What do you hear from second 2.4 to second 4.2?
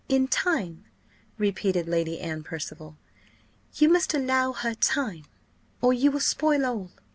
Percival: "you must